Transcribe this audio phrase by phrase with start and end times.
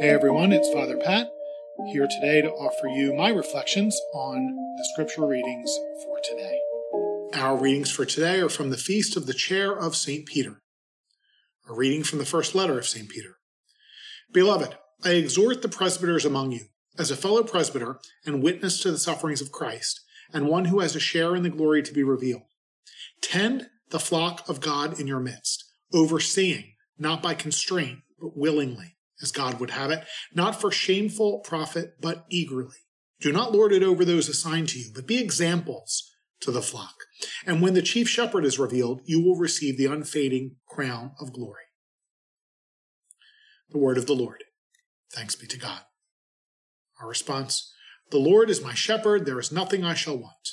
[0.00, 1.30] Hey everyone, it's Father Pat
[1.92, 6.58] here today to offer you my reflections on the scripture readings for today.
[7.34, 10.26] Our readings for today are from the Feast of the Chair of St.
[10.26, 10.62] Peter.
[11.68, 13.08] A reading from the first letter of St.
[13.08, 13.36] Peter.
[14.32, 16.66] Beloved, I exhort the presbyters among you,
[16.98, 20.00] as a fellow presbyter and witness to the sufferings of Christ,
[20.32, 22.42] and one who has a share in the glory to be revealed.
[23.22, 29.32] Tend the flock of God in your midst, overseeing, not by constraint, but willingly as
[29.32, 32.76] God would have it, not for shameful profit, but eagerly.
[33.20, 36.94] Do not lord it over those assigned to you, but be examples to the flock.
[37.46, 41.62] And when the chief shepherd is revealed, you will receive the unfading crown of glory.
[43.70, 44.44] The word of the Lord.
[45.12, 45.80] Thanks be to God.
[47.00, 47.72] Our response
[48.10, 50.50] The Lord is my shepherd, there is nothing I shall want.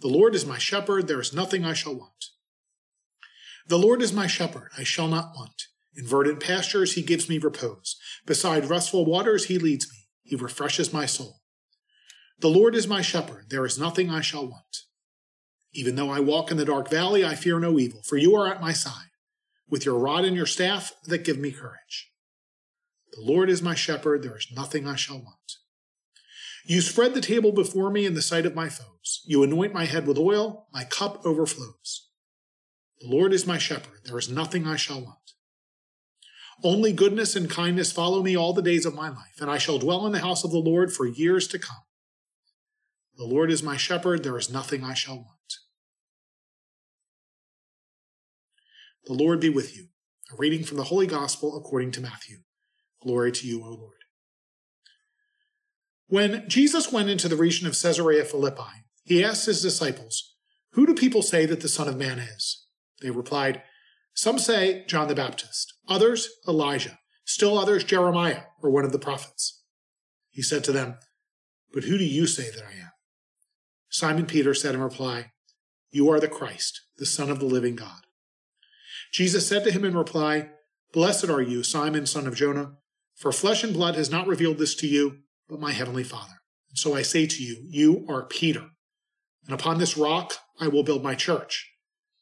[0.00, 2.24] The Lord is my shepherd, there is nothing I shall want.
[3.66, 5.66] The Lord is my shepherd, I shall not want.
[5.96, 7.96] In verdant pastures he gives me repose.
[8.26, 10.08] Beside restful waters he leads me.
[10.22, 11.40] He refreshes my soul.
[12.40, 13.50] The Lord is my shepherd.
[13.50, 14.78] There is nothing I shall want.
[15.74, 18.48] Even though I walk in the dark valley, I fear no evil, for you are
[18.48, 19.10] at my side,
[19.68, 22.10] with your rod and your staff that give me courage.
[23.12, 24.22] The Lord is my shepherd.
[24.22, 25.56] There is nothing I shall want.
[26.64, 29.22] You spread the table before me in the sight of my foes.
[29.26, 30.66] You anoint my head with oil.
[30.72, 32.08] My cup overflows.
[33.00, 34.00] The Lord is my shepherd.
[34.04, 35.18] There is nothing I shall want.
[36.64, 39.78] Only goodness and kindness follow me all the days of my life, and I shall
[39.78, 41.82] dwell in the house of the Lord for years to come.
[43.16, 45.28] The Lord is my shepherd, there is nothing I shall want.
[49.04, 49.88] The Lord be with you.
[50.32, 52.38] A reading from the Holy Gospel according to Matthew.
[53.02, 53.96] Glory to you, O Lord.
[56.06, 60.36] When Jesus went into the region of Caesarea Philippi, he asked his disciples,
[60.72, 62.66] Who do people say that the Son of Man is?
[63.00, 63.62] They replied,
[64.14, 69.62] Some say John the Baptist others Elijah, still others Jeremiah or one of the prophets.
[70.30, 70.96] He said to them,
[71.72, 72.90] But who do you say that I am?
[73.90, 75.32] Simon Peter said in reply,
[75.90, 78.02] You are the Christ, the Son of the living God.
[79.12, 80.48] Jesus said to him in reply,
[80.92, 82.72] Blessed are you, Simon, son of Jonah,
[83.14, 85.18] for flesh and blood has not revealed this to you,
[85.48, 86.34] but my heavenly Father.
[86.70, 88.66] And so I say to you, You are Peter,
[89.46, 91.70] and upon this rock I will build my church,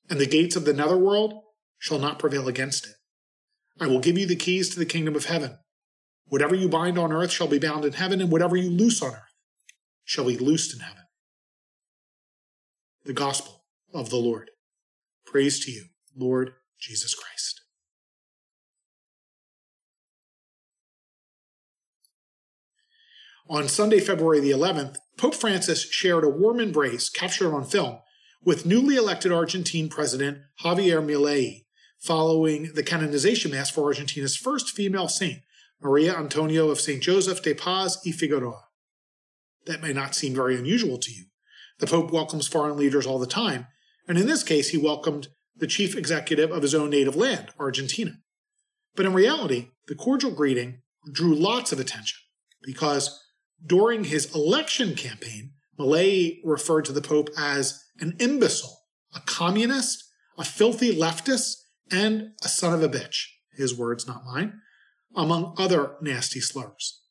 [0.09, 1.43] and the gates of the netherworld
[1.81, 2.93] shall not prevail against it.
[3.81, 5.59] I will give you the keys to the kingdom of heaven.
[6.27, 9.15] Whatever you bind on earth shall be bound in heaven, and whatever you loose on
[9.15, 9.35] earth
[10.05, 11.03] shall be loosed in heaven.
[13.05, 14.51] The Gospel of the Lord.
[15.25, 17.63] Praise to you, Lord Jesus Christ.
[23.49, 27.99] On Sunday, February the 11th, Pope Francis shared a warm embrace captured on film
[28.45, 31.65] with newly elected Argentine President Javier Milei
[32.01, 35.43] following the canonization mass for Argentina's first female saint,
[35.83, 37.03] Maria Antonia of St.
[37.03, 38.65] Joseph de Paz y Figueroa.
[39.67, 41.27] That may not seem very unusual to you.
[41.79, 43.67] The Pope welcomes foreign leaders all the time,
[44.09, 48.13] and in this case, he welcomed the chief executive of his own native land, Argentina.
[48.97, 50.81] But in reality, the cordial greeting
[51.11, 52.19] drew lots of attention
[52.63, 53.19] because
[53.65, 58.79] during his election campaign, Milei referred to the Pope as an imbecile,
[59.15, 60.05] a communist,
[60.39, 61.57] a filthy leftist,
[61.91, 64.61] and a son of a bitch, his words, not mine,
[65.15, 67.03] among other nasty slurs.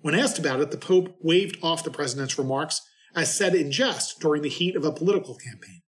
[0.00, 2.80] When asked about it, the Pope waved off the president's remarks
[3.14, 5.82] as said in jest during the heat of a political campaign.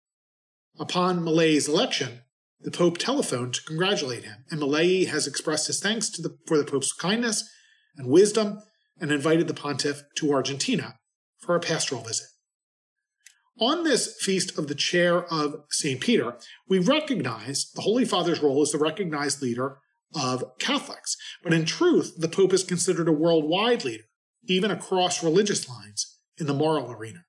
[0.79, 2.21] Upon Milei's election,
[2.61, 6.65] the Pope telephoned to congratulate him, and Milei has expressed his thanks the, for the
[6.65, 7.49] Pope's kindness
[7.97, 8.59] and wisdom
[8.99, 10.95] and invited the pontiff to Argentina
[11.37, 12.27] for a pastoral visit.
[13.59, 15.99] On this feast of the chair of St.
[15.99, 16.37] Peter,
[16.69, 19.79] we recognize the Holy Father's role as the recognized leader
[20.15, 21.17] of Catholics.
[21.43, 24.05] But in truth, the Pope is considered a worldwide leader,
[24.45, 27.25] even across religious lines in the moral arena.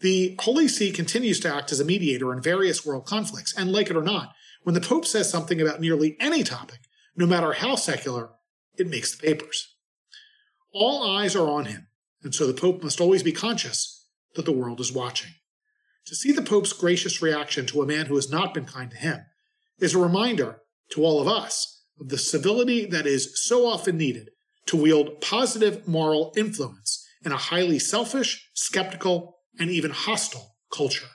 [0.00, 3.90] The Holy See continues to act as a mediator in various world conflicts, and like
[3.90, 4.32] it or not,
[4.64, 6.80] when the Pope says something about nearly any topic,
[7.14, 8.30] no matter how secular,
[8.76, 9.68] it makes the papers.
[10.72, 11.86] All eyes are on him,
[12.24, 15.30] and so the Pope must always be conscious that the world is watching.
[16.06, 18.96] To see the Pope's gracious reaction to a man who has not been kind to
[18.96, 19.20] him
[19.78, 20.60] is a reminder
[20.92, 24.30] to all of us of the civility that is so often needed
[24.66, 31.08] to wield positive moral influence in a highly selfish, skeptical, and even hostile culture.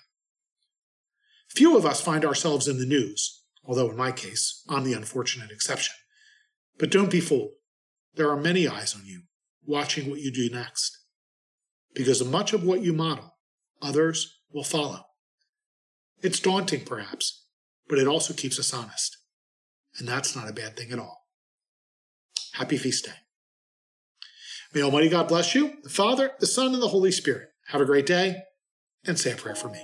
[1.50, 5.52] Few of us find ourselves in the news, although in my case, I'm the unfortunate
[5.52, 5.96] exception.
[6.78, 7.52] But don't be fooled.
[8.16, 9.24] There are many eyes on you,
[9.66, 10.98] watching what you do next.
[11.94, 13.36] Because much of what you model,
[13.82, 15.06] others will follow.
[16.22, 17.46] It's daunting, perhaps,
[17.88, 19.18] but it also keeps us honest.
[19.98, 21.26] And that's not a bad thing at all.
[22.54, 23.12] Happy Feast Day.
[24.74, 27.50] May Almighty God bless you, the Father, the Son, and the Holy Spirit.
[27.68, 28.44] Have a great day,
[29.06, 29.82] and say a prayer for me.